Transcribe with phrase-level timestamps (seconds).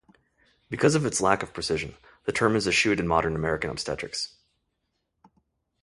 [0.67, 1.95] Because of its lack of precision,
[2.25, 4.33] the term is eschewed in modern American obstetrics.